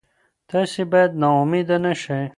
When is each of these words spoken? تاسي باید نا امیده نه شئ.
تاسي 0.49 0.83
باید 0.91 1.11
نا 1.21 1.29
امیده 1.41 1.77
نه 1.83 1.93
شئ. 2.01 2.23